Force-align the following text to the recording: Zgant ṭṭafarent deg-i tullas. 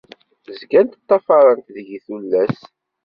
Zgant 0.59 0.97
ṭṭafarent 1.01 1.73
deg-i 1.75 1.99
tullas. 2.05 2.57